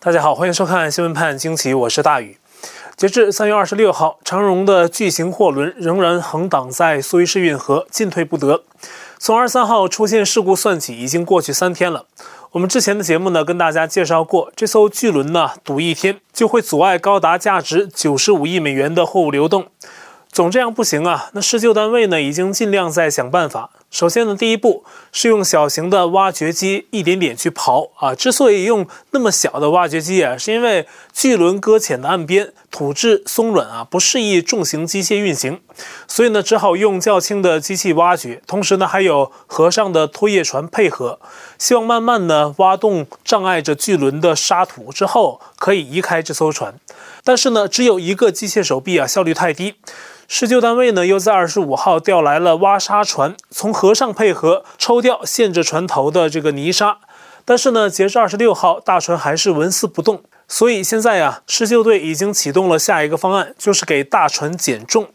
[0.00, 2.38] 大家好，欢迎收看《新闻判惊奇》，我是大宇。
[2.96, 8.62] 截至三月二十六号，长荣的巨型货轮仍然横挡在苏伊士运河，进退不得。
[9.18, 12.06] 从二十三号出现事故算起，已经过去三天了。
[12.52, 19.66] 我们之前的节目呢，跟大家介绍过，这艘巨轮呢，堵一天就会阻碍高达价值九十五亿美元的货物流动。
[20.30, 21.30] 总这样不行啊！
[21.32, 23.70] 那施救单位呢，已经尽量在想办法。
[23.90, 28.14] 首先呢，第一步是用小型的挖掘机一点点去刨啊。
[28.14, 35.60] 之所以用那么小的挖掘机啊，是因为巨轮搁浅的岸边土质松软啊，不适宜重型机械运行，
[36.06, 38.42] 所以呢，只好用较轻的机器挖掘。
[38.46, 41.18] 同时呢，还有河上的拖曳船配合，
[41.58, 46.74] 希望慢慢的挖动障碍着巨轮的沙土之后，可以移开这艘船。
[47.24, 49.76] 但是呢，只有一个机械手臂啊，效率太低。
[50.30, 56.98] 施救单位呢，又在二十五号调来了挖沙船，从河上配合抽掉限制船头的这个泥沙。
[57.44, 60.24] 但是呢，截至二十六号，大船还是纹丝不动。
[60.48, 65.08] 所以现在呀，施救队已经启动了下一个方案，就是给大船减重。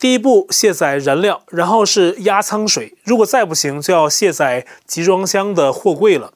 [0.00, 2.96] 第一步卸载燃料，然后是压舱水。
[3.04, 6.32] 如果再不行，就要卸载集装箱的货柜了。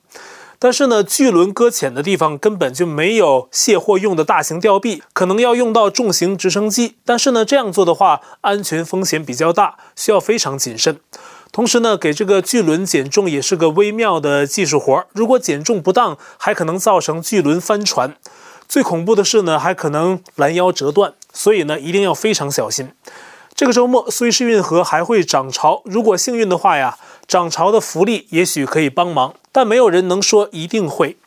[0.58, 6.94] 但是呢，巨轮搁浅的地方根本就没有卸货用的大型吊臂，可能要用到重型直升机。
[7.04, 11.00] 但是呢，这样做的话，安全风险比较大，需要非常谨慎。
[11.52, 15.06] 同时呢，给这个巨轮减重也是个微妙的技术活儿。
[15.12, 18.16] 如果减重不当，还可能造成巨轮翻船。
[18.66, 21.12] 最恐怖的是呢，还可能拦腰折断。
[21.34, 22.92] 所以呢，一定要非常小心。
[23.54, 25.82] 这个周末，苏伊士运河还会涨潮。
[25.84, 26.96] 如果幸运的话呀，
[27.28, 29.34] 涨潮的浮力也许可以帮忙。
[29.52, 31.18] 但没有人能说一定会，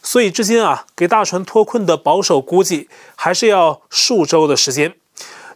[0.00, 4.94] 所以至今啊，给大船脱困的保守估计还是要数周的时间。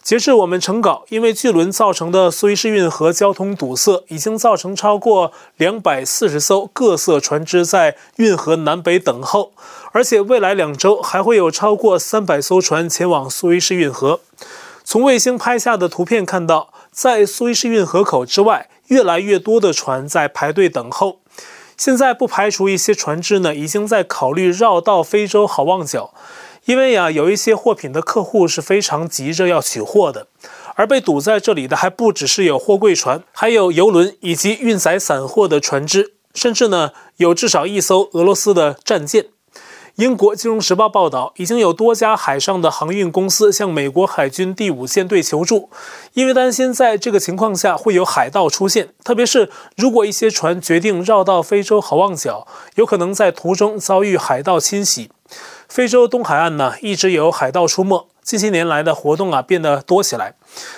[0.09, 9.53] 截至我们成稿，因为巨轮造成的苏伊士运河交通堵塞，已经造成超过两百四十艘各色船只在运河南北等候，
[9.93, 14.21] 而且未来两周还会有超过三百艘船前往苏伊士运河。
[14.83, 21.19] 从卫星拍下的图片看到，在苏伊士运河口之外，越来越多的船在排队等候。
[21.77, 26.15] 现在不排除一些船只呢，已经在考虑绕道非洲好望角，
[26.69, 30.27] 因为呀，有一些货品的客户是非常急着要取货的，
[30.75, 39.29] 而被堵在这里的还不只是有货柜船，还有游轮以及运载散货的船只，甚至呢，有至少一艘俄罗斯的战舰。
[39.95, 45.71] 英国金融时报报道，已经有多家海上的航运公司向美国海军第五舰队求助，
[46.13, 55.11] 因为担心在这个情况下会有海盗出现，特别是如果一些船决定绕道非洲好望角，有可能在途中遭遇海盗侵袭。
[55.69, 58.09] 非洲东海岸呢，一直有海盗出没。
[58.23, 60.35] 近些年来的活动啊变得多起来，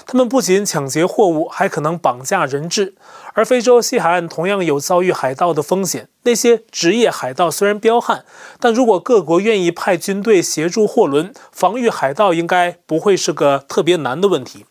[0.06, 2.94] 他们不仅抢劫货物，还可能绑架人质。
[3.34, 6.08] 而非洲西海岸同样有遭遇海盗的风险。
[6.22, 8.24] 那些职业海盗虽然彪悍，
[8.60, 14.66] 但如果各国愿意派军队协助货轮防御海盗，应该不会是个特别难的问题。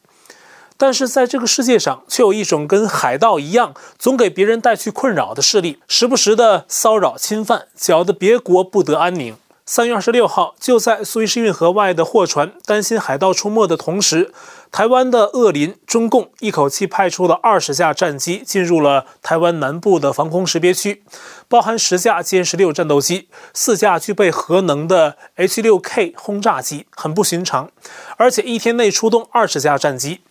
[0.78, 9.36] 但是在这个世界上，却有一种跟海盗一样，总给别人带去困扰的势力，时不时的骚扰侵犯，搅得别国不得安宁。
[9.72, 14.34] 三月二十六号，就在苏伊士运河外的货船担心海盗出没的同时，
[14.72, 21.04] 台湾的恶邻中共一口气派出了二十架战机进入了台湾南部的防空识别区，
[21.48, 27.70] 包含十架歼十六战斗机、四架具备核能的 H 六 K 轰炸机，很不寻常。
[28.18, 30.22] 而且一天内出动二十架战机。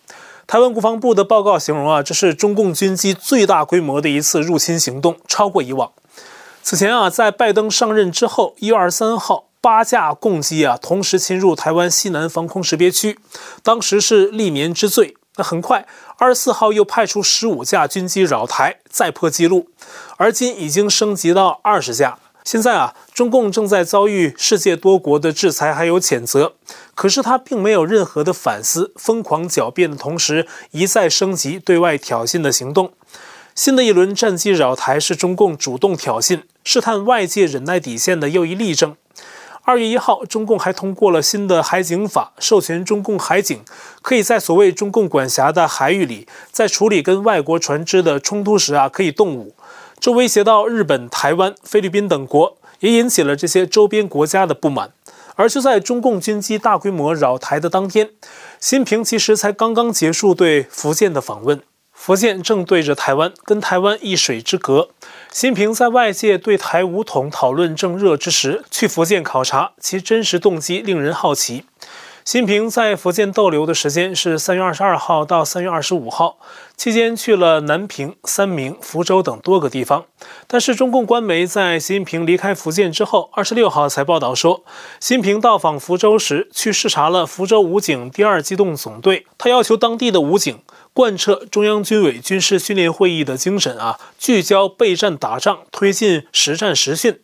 [0.47, 5.93] 台湾国防部的报告形容啊，这是中共军机最大规模的一次入侵行动，超过以往。
[6.61, 13.17] 此前啊，在拜登上任之后，一月二十三号，八架共机啊同时侵入台湾西南防空识别区，
[13.63, 15.15] 当时是历年之最。
[15.37, 15.87] 那很快，
[16.17, 19.69] 二十四号又派出十五架军机扰台，再破纪录，
[20.17, 22.19] 而今已经升级到二十架。
[22.43, 26.53] 现在啊，中共正在遭遇世界多国的制裁还有谴责，
[26.93, 32.91] 可是他并没有任何的反思，疯狂狡辩的同时，一再升级对外挑衅的行动。
[33.59, 38.95] 新的一轮战机扰台是中共主动挑衅、试探外界忍耐底线的又一例证。
[39.63, 43.59] 二月一号，中共还通过了新的海警法，授权中共海警
[44.01, 49.53] 可以在所谓中共管辖的海域里，在处理跟外国船只的冲突时啊，可以动武。
[49.99, 54.93] 这威胁到日本、台湾、菲律宾等国，也引起了这些周边国家的不满。
[55.35, 58.11] 而就在中共军机大规模扰台的当天，
[58.61, 61.61] 习近平其实才刚刚结束对福建的访问。
[62.01, 64.87] 福建正对着台湾，跟台湾一水之隔。
[65.33, 71.65] 习近平在外界对台武统讨论正热之时，去福建考察，其真实动机令人好奇。
[72.23, 76.37] 习近平在福建逗留的时间是三月二十二号到三月二十五号，
[76.77, 80.05] 期间去了南平、三明、福州等多个地方。
[80.47, 84.63] 但是中共官媒在习近平离开福建之后，二十六号才报道说，
[85.01, 90.59] 习近平到访福州时去视察了福州武警第二机动总队，他要求当地的武警
[90.93, 97.19] 贯彻中央军委军事训练会议的精神啊，聚焦备战打仗，推进实战实训。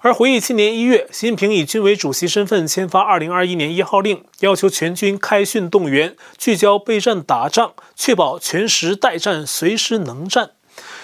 [0.00, 10.52] 而回忆今年一月，习近平以军委主席身份签发二零二一年一号令，要求全军开训动员，聚焦备战打仗，确保全时待战，随时能战。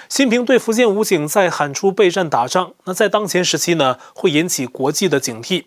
[0.08, 5.64] 习近平对福建武警在喊出备战打仗，那在当前时期呢，会引起国际的警惕。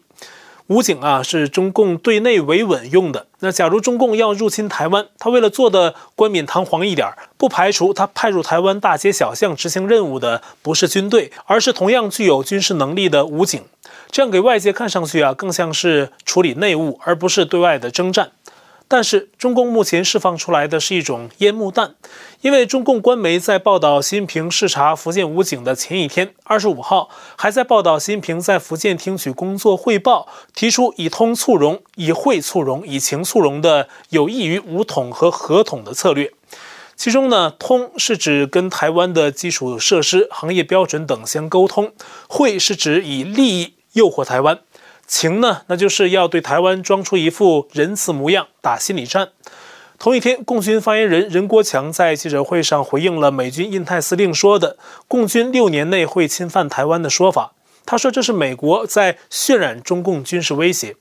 [0.68, 3.28] 武警啊，是中共对内维稳用的。
[3.40, 13.64] 那假如中共要入侵台湾，他为了做的冠冕堂皇一点，不排除他派入台湾大街小巷执行任务的不是军队，而是同样具有军事能力的武警。
[14.12, 18.31] 这样给外界看上去啊，更像是处理内务，而不是对外的征战。
[18.89, 21.95] 但是，中共目前释放出来的是一种烟幕弹，
[22.42, 36.31] 因为中共官媒在报道习近平视察福建武警的前一天，二十五号，还在报道习近平在福建听取工作汇报，提出以通促融、以惠促融、以情促融的有益于武统和和统的策略。
[36.95, 41.90] 其中呢，通是指跟台湾的基础设施、行业标准等相沟通；
[42.28, 44.60] 惠是指以利益诱惑台湾。
[45.07, 49.30] 情呢，那就是要对台湾装出一副仁慈模样，打心理战。
[49.98, 54.77] 同一天，共军发言人任国强在记者会上回应了美军印太司令说的
[55.07, 57.54] “共军六年内会侵犯台湾”的说法。
[57.86, 60.98] 他说这是美国在渲染中共军事威胁，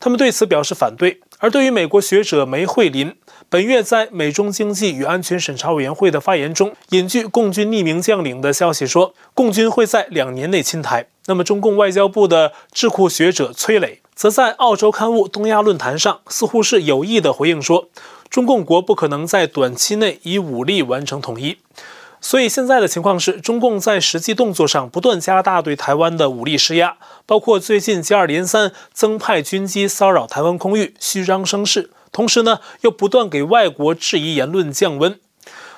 [0.00, 1.20] 他们对此表示反对。
[1.38, 3.14] 而对于美国学者梅惠林
[3.52, 11.08] 本月在美中经济与安全审查委员会的发言中，引据共军匿名将领的消息说，共军会在两年内侵台。
[11.26, 17.90] 那么，中共外交部的智库学者崔磊则在澳洲刊物东亚论坛上，似乎是有意的回应说，
[18.30, 21.58] 中共国不可能在短期内以武力完成统一。
[22.22, 26.96] 所以现在的情况是，中共在实际动作上不断加大对台湾的武力施压，
[27.26, 35.18] 包括最近接二连三增派军机骚扰台湾空域，虚张声势，同时呢又不断给外国质疑言论降温。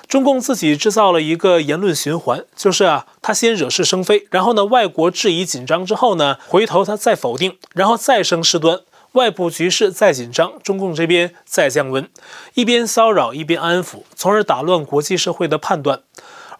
[0.07, 8.81] 中共自己制造了一个言论循环，就是啊，他先惹是生非，然后呢外国质疑紧张之后呢，回头他再否定，然后再生事端，
[9.13, 12.07] 外部局势再紧张，中共这边再降温，
[12.53, 16.03] 一边骚扰一边安抚，从而打乱国际社会的判断。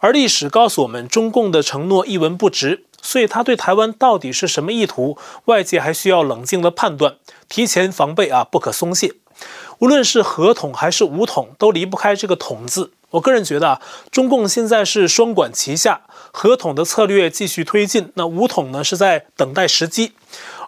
[0.00, 7.14] 而历史告诉我们，中共的承诺一文不值，所以他对台湾到底是什么意图，外界还需要冷静的判断，
[7.48, 9.14] 提前防备啊，不可松懈。
[9.78, 12.92] 无论是和统还是武统，都离不开这个“统”字。
[13.10, 16.00] 我个人觉得啊，中共现在是双管齐下，
[16.32, 20.12] 和统的策略继续推进，那武统呢是在等待时机，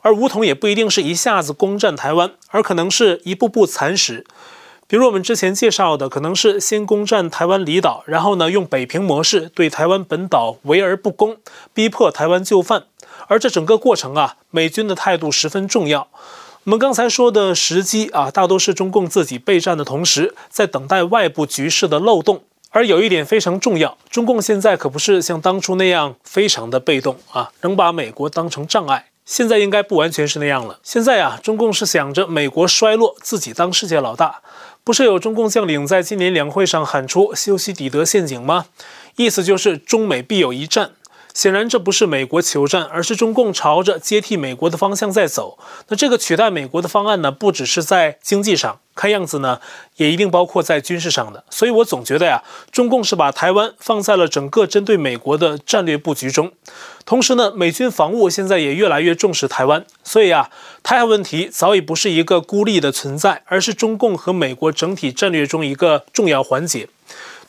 [0.03, 4.25] 而武统也不一定是一下子攻占台湾，而可能是一步步蚕食。
[4.87, 11.37] 比如我们之前介绍的，可能是先攻占台湾离岛，然后呢用北平模式对台湾本岛围而不攻，
[11.75, 12.85] 逼迫台湾就范。
[13.27, 16.09] 而这整个过程啊，美军的态度十分重要。
[16.69, 22.43] 我们刚才说的时机啊，大多是中共自己备战的同时，在等待外部局势的漏洞。
[22.69, 29.07] 而有一点非常重要，中共现在可不是像当初那样非常的被动啊，仍把美国当成障碍。
[29.25, 30.79] 现在应该不完全是那样了。
[30.83, 34.43] 现在啊，中共是想着美国衰落，自己当世界老大。
[34.85, 38.67] 不是有中共将领在今年两会上喊出“修昔底德陷阱”吗？
[39.17, 40.91] 意思就是中美必有一战。
[41.39, 45.57] 显然这不是美国求战，而是中共朝着接替美国的方向在走。
[45.87, 49.61] 那这个取代美国的方案呢，不只是在经济上，看样子呢，
[49.99, 51.45] 也一定包括在军事上的。
[51.49, 52.43] 所以我总觉得呀，
[52.73, 56.51] 中共是把台湾放在了整个针对美国的战略布局中。
[57.05, 59.87] 同时呢，美军防务现在也越来越重视台湾。
[60.03, 60.51] 所以啊，
[60.83, 66.89] 台海问题早已不是一个孤立的存在，而是中共和美国整体战略中一个重要环节。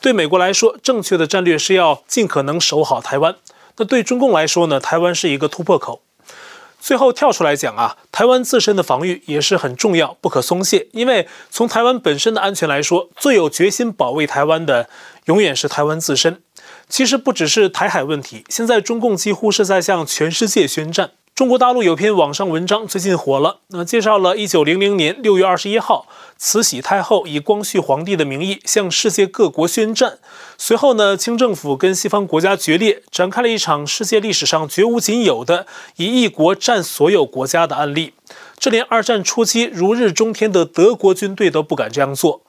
[0.00, 3.34] 对美国来说，正确的战略是要尽可能守好台湾。
[3.76, 6.02] 那对中共来说呢，台湾是一个突破口。
[6.80, 10.88] 最后跳出来讲啊，台湾自身的防御也是很重要，不可松懈。
[10.92, 14.88] 因为从台湾本身的安全来说，最有决心保卫台湾的，
[15.26, 16.42] 永远是台湾自身。
[16.88, 21.10] 其实不只是台海问题，现在中共几乎是在向全世界宣战。
[21.40, 26.06] 中国大陆有篇网上文章最近火了，那介绍了1900年6月21号，
[26.36, 30.18] 慈禧太后以光绪皇帝的名义向世界各国宣战。
[30.58, 35.66] 随后呢，清政府跟西方国家决裂，展开了一场世界历史上绝无仅有的
[35.96, 38.12] 以一国战所有国家的案例。
[38.58, 42.42] 这连二战初期如日中天的德国军队都不敢这样做。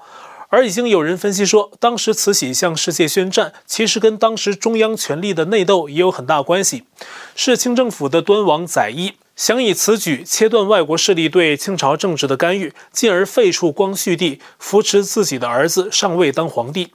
[0.51, 6.83] 而已经有人分析说，当时慈禧向世界宣战，其实跟当时中央权力的内斗也有很大关系。
[7.35, 16.91] 是清政府的端王载漪想以此举切断外国势力对清朝政治的干预，进而废黜光绪帝，扶持自己的儿子上位当皇帝。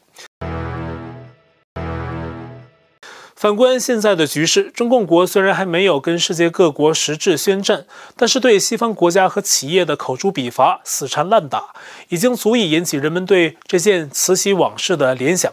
[3.47, 7.87] 反观现在的局势，中共国虽然还没有跟世界各国实质宣战，
[8.17, 11.67] 但是对西方国家和企业的口诛笔伐、死缠烂打，
[12.09, 15.53] 已经足以引起人们对这件慈禧往事的联想。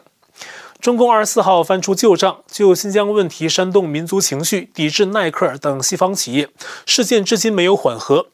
[0.81, 6.50] 中共二十四号翻出旧账，就新疆问题煽动民族情绪、抵制耐克等西方企业，
[6.88, 8.25] 事件至今没有缓和。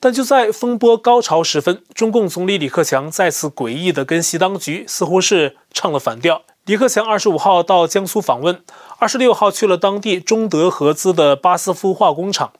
[0.00, 6.40] 但就在风波高潮时分，中共总理李克强再次诡异地跟习当局似乎是唱了反调。
[6.64, 8.62] 李克强二十五号到江苏访问，
[8.98, 12.52] 二十六号去了当地中德合资的巴斯夫化工厂，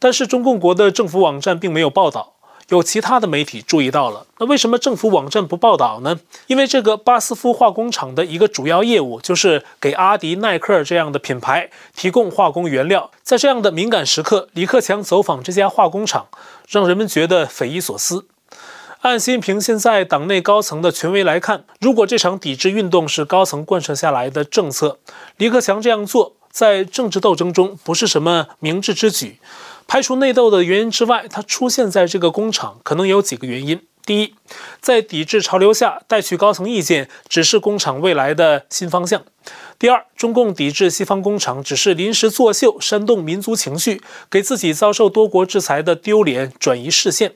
[0.00, 2.32] 但是中共国的政府网站并没有报道。
[2.70, 6.18] 有其他的媒体注意到了，那为什么政府网站不报道呢？
[6.48, 13.10] 因为这个巴斯夫化工厂的一个主要业务就是给阿迪、耐克这样的品牌提供化工原料。
[13.22, 16.26] 在这样的敏感时刻，李克强走访这家化工厂，
[16.66, 18.26] 让人们觉得匪夷所思。
[19.04, 24.98] 按习近平现在党内高层的权威来看，如果这场抵制运动是高层贯彻下来的政策，
[25.36, 29.38] 李克强这样做在政治斗争中不是什么明智之举。
[29.86, 34.34] 排除内斗的原因之外，他出现在这个工厂可能有几个原因：第一，
[34.80, 39.20] 在抵制潮流下带去高层意见，只是工厂未来的新方向；
[39.78, 47.34] 第二，中共抵制西方工厂只是临时作秀，煽动民族情绪，给自己遭受多国制裁的丢脸转移视线。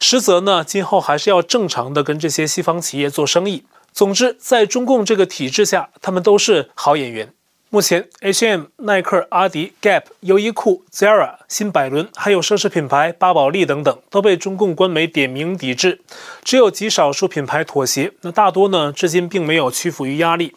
[0.00, 3.64] 实则呢，今后还是要正常的跟这些西方企业做生意。
[3.92, 7.32] 总之，在中共这个体制下，他们都是好演员。
[7.68, 16.00] 目前，H&M、耐克、阿迪、Gap、优衣库、Zara、新百伦，还有奢侈品牌巴宝莉等等，都被中共官媒点名抵制。
[16.42, 20.54] 只有极少数品牌妥协，那大多呢，至今并没有屈服于压力。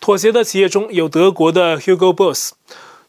[0.00, 2.52] 妥协的企业中有德国的 Hugo Boss。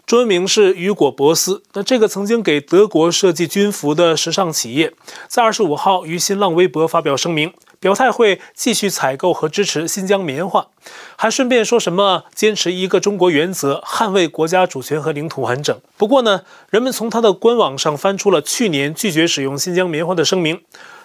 [0.06, 1.64] 中文名是雨果·博斯。
[1.74, 4.94] 那这个曾经给德国设计军服的时尚企业，
[5.28, 10.68] 在二十五号于新浪微博发表声明，表态会继续采购和支持新疆棉花，
[11.16, 15.80] 还顺便说什么坚持一个中国原则，捍卫国家主权和领土完整。
[15.96, 20.62] 不过呢，人们从他的官网上翻出了去年拒绝使用新疆棉花的声明，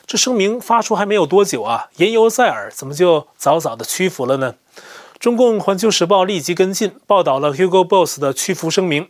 [0.07, 4.57] 这声明发出还没有多久啊，言犹在耳，怎么就早早的屈服了呢？
[5.18, 9.08] 中共《环球时报》立即跟进报道了 Hugo Boss 的屈服声明。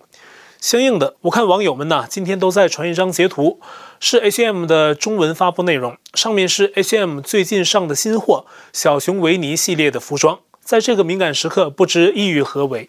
[0.59, 3.61] 相应的，我看网友们呐，今天都在传一张截图，
[4.01, 10.39] 是 H&M 的中文发布内容，上面是 H&M 最近上的新货小熊维尼系列的服装。
[10.63, 12.89] 在这个敏感时刻，不知意欲何为。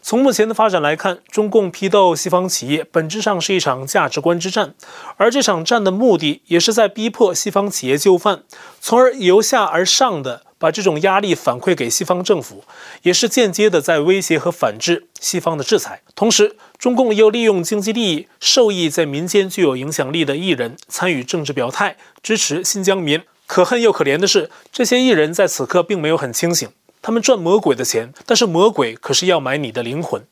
[0.00, 4.74] 从目前的发展来看，中共批斗西方企业，本质上是一场价值观之战，
[5.16, 8.44] 而这场战的目的，也是在逼迫西方企业就范，
[8.80, 10.42] 从而由下而上的。
[10.64, 12.64] 把这种压力反馈给西方政府，
[13.02, 16.00] 也是间接的在威胁和反制西方的制裁。
[16.14, 23.20] 同时，中共又利用经济利益，受益在民间具有影响力的艺人参与政治表态，支持新疆民。
[23.46, 26.70] 可恨又可怜的是，这些艺人在此刻并没有很清醒，
[27.02, 30.24] 他们赚魔鬼的钱，但是魔鬼可是要买你的灵魂。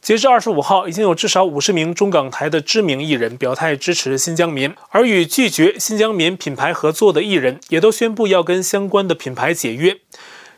[0.00, 9.98] 截至二十五号，已经有至少五十名中港台的知名艺人表态支持新疆棉，而与拒绝新疆棉品牌合作的艺人也都宣布要跟相关的品牌解约。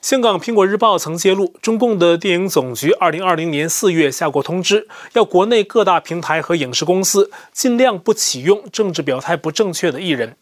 [0.00, 10.36] 香港苹果日报曾揭露，中共的电影总局二零二零年四月下过通知，要国内各大平台和影视公司尽量不启用政治表态不正确的艺人，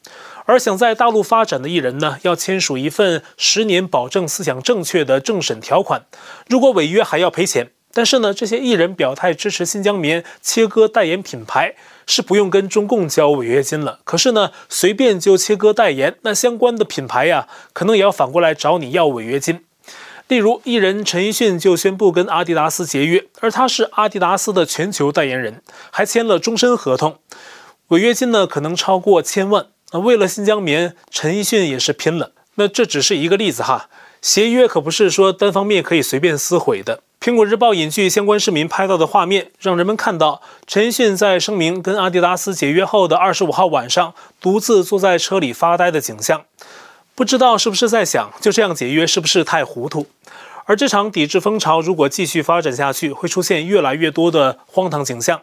[0.45, 6.05] 而想在大陆发展的艺人呢，要签署一份十年保证思想正确的政审条款，
[6.49, 7.71] 如果违约还要赔钱。
[7.93, 11.75] 但是呢，这些艺人表态支持新疆棉切割代言品牌，
[12.07, 13.99] 是不用跟中共交违约金了。
[14.05, 19.65] 可是呢，随便就切割代言，那相关的品牌呀，可能也要反过来找你要违约金。
[20.29, 27.19] 例如，艺人陈奕迅就宣布跟阿迪达斯结约，而他是阿迪达斯的全球代言人，还签了终身合同，
[27.89, 29.67] 违约金呢可能超过千万。
[29.91, 32.31] 那为了新疆棉，陈奕迅也是拼了。
[32.55, 33.89] 那这只是一个例子哈，
[34.23, 37.01] 协约可不是说单方面可以随便撕毁的。
[37.21, 46.45] 苹果日报引据相关市民拍到的画面，让人们看到陈奕迅在声明跟阿迪达斯解约后的二十五号晚上，独自坐在车里发呆的景象。
[47.15, 50.07] 不知道是不是在想，就这样解约是不是太糊涂？
[50.65, 55.43] 而这场抵制风潮如果继续发展下去，会出现越来越多的荒唐景象。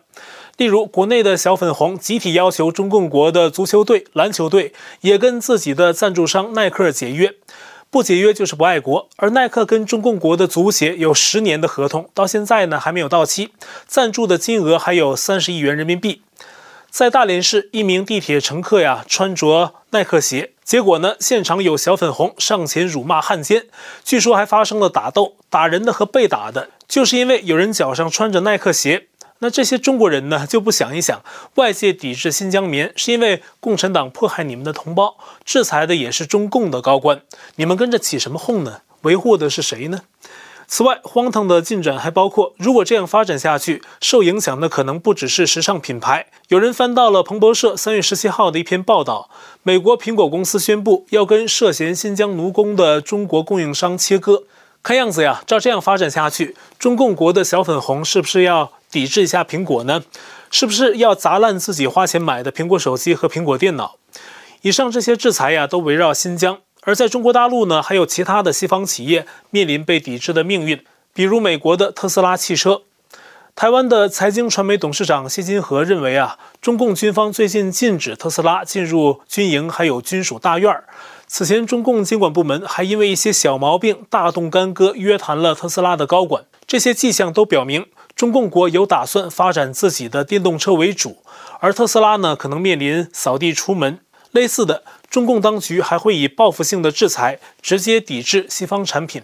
[0.55, 7.35] 例如，国内的小粉红集体要求中共国的足球队、篮球队也跟自己的赞助商耐克解约。
[7.89, 13.51] 不解约就是不爱国，而耐克跟中共国的足协有十年的合同，到现在呢还没有到期，
[13.87, 16.21] 赞助的金额还有三十亿元人民币。
[16.89, 23.67] 在大连市，一名地铁乘客呀穿着耐克鞋，结果呢现场有小粉红上前辱骂汉奸，
[24.03, 29.07] 据说还发生了打斗，打人的和被打的，就是因为有人脚上穿着耐克鞋。
[29.39, 31.21] 那这些中国人呢，就不想一想，
[31.55, 37.21] 外界抵制新疆棉是因为共产党迫害你们的同胞，制裁的也是中共的高官，
[37.55, 38.81] 你们跟着起什么哄呢？
[39.01, 40.01] 维护的是谁呢？
[40.69, 46.25] 此外，荒唐的进展还包括，如果这样发展下去，受影响的可能不只是时尚品牌。
[46.49, 49.29] 有人翻到了彭博社三月十七号的一篇报道，
[49.63, 54.43] 美国苹果公司宣布要跟涉嫌新疆奴工的中国供应商切割。
[54.83, 60.03] 看样子呀，照这样发展下去，中共国的小粉红是不是要抵制一下苹果呢？
[60.49, 63.97] 是不是要砸烂自己花钱买的苹果手机和苹果电脑？
[64.61, 66.59] 以上这些制裁呀，都围绕新疆。
[66.83, 70.81] 而在中国大陆呢，还有其他的西方企业面临被抵制的命运，
[71.13, 72.83] 比如美国的特斯拉汽车。
[73.55, 80.73] 台湾的财经传媒董事长谢金河认为啊，中共军方最近禁止特斯拉进入军营，还有军属大院。
[81.25, 86.45] 此前，中共监管部门还因为一些小毛病大动干戈，约谈了特斯拉的高管。
[86.65, 87.85] 这些迹象都表明，
[88.17, 91.17] 中共国有打算发展自己的电动车为主，
[91.59, 93.99] 而特斯拉呢，可能面临扫地出门。
[94.31, 99.21] 类似的，中共当局还会以报复性的制裁直接抵制西方产品。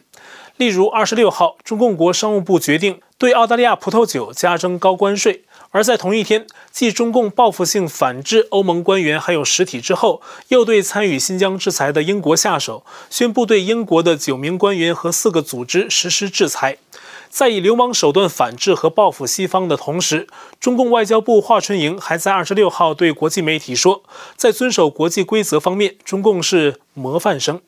[0.58, 5.40] 例如，二十六号，中共国商务部决定对澳大利亚葡萄酒加征高关税；
[5.72, 16.78] 而在同一天，继中共报复性反制欧盟官员还有实体之后，又对参与新疆制裁的英国下手，宣布对英国的九名官员和四个组织实施制裁。
[17.34, 20.28] 在以流氓手段反制和报复西方的同时，
[20.60, 24.04] 中共外交部华春莹还在二十六号对国际媒体说，
[24.38, 27.60] 在遵守国际规则方面，中共是模范生。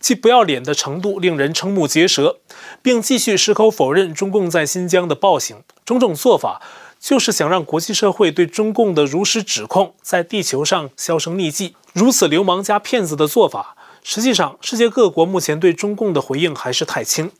[0.00, 2.40] 其不要脸的程度令人瞠目结舌，
[2.82, 5.58] 并继续矢口否认中共在新疆的暴行。
[5.84, 6.60] 种种做法
[6.98, 11.76] 就是想让国际社会对中共的如实指控在地球上销声匿迹。
[11.92, 17.30] 如此流氓加骗子的做法，实际上世界各国目前对中共的回应还是太轻，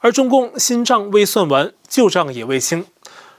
[0.00, 2.84] 而中共新账未算完，旧账也未清。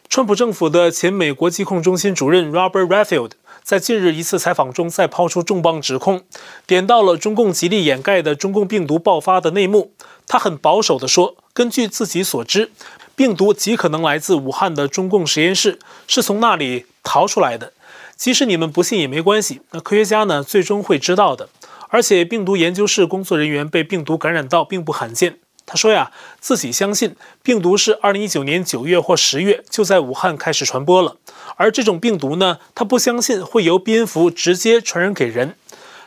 [0.10, 3.32] 川普政府的前美国疾控中心主任 Robert Redfield。
[3.62, 6.22] 在近日一次采访中，再抛出重磅指控，
[6.66, 9.92] 点到了中共极力掩盖的中共病毒爆发的内幕。
[10.26, 12.72] 他很保守地说，根据自己所知，
[13.16, 17.74] 病毒极可能来自武汉的中共实验室，是从那里逃出来的。
[18.16, 21.50] 即使你们不信也没关系，那科学家呢，最终会知道的。
[21.90, 25.40] 而且，病毒研究室工作人员被病毒感染到并不罕见。
[25.68, 31.18] 他说呀，自己相信病毒是二零一九年九月或十月就在武汉开始传播了，
[31.58, 35.56] 而这种病毒呢，他不相信会由蝙蝠直接传染给人。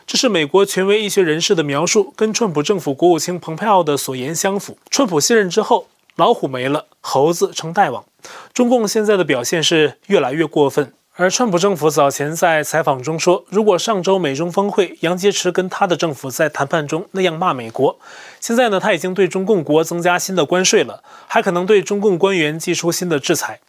[0.07, 4.77] 这是美国权威医学人士的描述，跟川普政府国务卿蓬佩奥的所言相符。
[4.89, 8.03] 川普卸任之后，老虎没了，猴子称大王。
[8.51, 10.91] 中共现在的表现是越来越过分。
[11.17, 17.99] 而川普政府早前在采访中说，如果上周美中峰会，杨洁篪跟他的政府在谈判中那样骂美国，
[18.39, 23.59] 现在呢，他已经对中共国增加新的关税了，还可能对中共官员祭出新的制裁。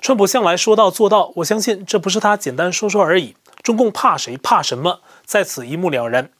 [0.00, 3.34] 川普向来说到做到，我相信这不是他简单说说而已。
[3.60, 4.36] 中共怕谁？
[4.36, 5.00] 怕什么？
[5.26, 6.30] 在此一目了然。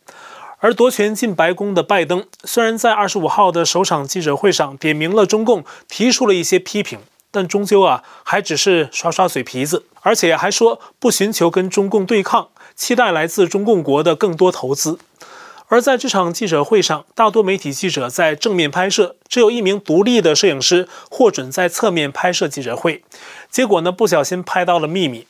[0.61, 7.01] 而夺权进白宫的拜登，虽然在二十五号的首场记者会上点名了中共，提出了一些批评。
[7.35, 15.01] 但终究啊，还只是耍耍嘴皮子，而且还说不寻求跟中共对抗，期待来自中共国的更多投资。
[15.66, 23.03] 而在这场记者会上，大多媒体记者在正面拍摄，只有一名独立的摄影师获准在侧面拍摄记者会。
[23.51, 25.27] 结果呢，不小心拍到了秘密。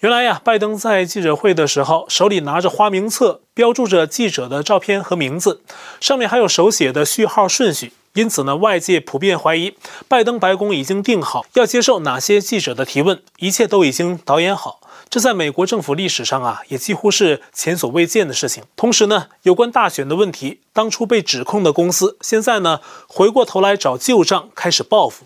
[0.00, 5.62] 原来呀，拜登在记者会的时候，手里拿着花名册，标注着记者的照片和名字，
[5.98, 7.92] 上面还有手写的序号顺序。
[8.14, 9.74] 因此呢，外界普遍怀疑，
[10.08, 14.80] 拜登白宫已经定好要接受哪些记者的提问，一切都已经导演好。
[15.10, 18.64] 这在美国政府历史上啊，也几乎是前所未见的事情。
[18.76, 25.24] 同时呢，有关大选的问题，当初被指控的公司，现在呢，回过头来找旧账，开始报复。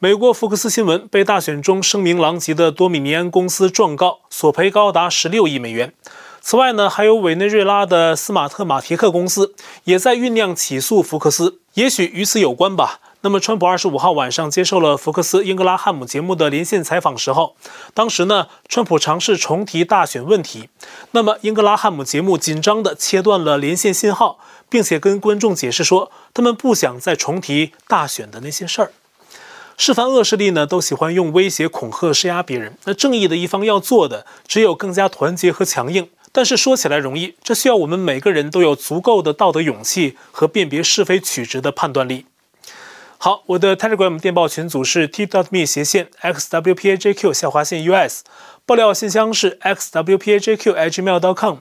[0.00, 5.94] 美国福克斯新闻被大选中声名狼藉的多米尼安公司状告，索赔高达十六亿美元。
[6.40, 13.00] 此外呢，还有委内瑞拉的斯马特马提克公司也在酝酿起诉福克斯，也许与此有关吧。
[13.22, 17.56] 那么，川普二十五号晚上接受了福克斯英格拉汉姆节目的连线采访时候，
[17.94, 20.68] 当时呢，川普尝试重提大选问题，
[21.12, 28.92] 那么英格拉汉姆节目紧张地切断了连线信号，并且跟观众解释说，他们不想再重提大选的那些事儿。
[29.76, 32.76] 是凡恶势力呢，都喜欢用威胁、恐吓、施压别人。
[32.84, 36.08] 那正义的一方要做的，只有更加团结和强硬。
[36.36, 42.26] 但是说起来容易，这需要我们每个人都有足够的道德勇气和辨别是非曲直的判断力。
[43.18, 48.24] 好，我的 Telegram 电报群组是 t.dot.me 斜线 xwpajq 下划线 us，
[48.66, 51.58] 爆料信箱是 xwpajq@gmail.com。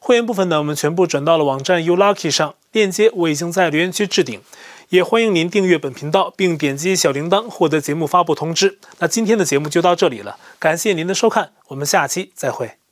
[0.00, 4.40] 会员部分呢，我们全部转到了网站 ulucky 上，链接我已经在留言区置顶。
[4.88, 8.78] 也欢迎您订阅本频道，并点击小铃铛获得节目发布通知。
[8.98, 12.85] 那今天的节目就到这里了，感谢您的收看，我们下期再会。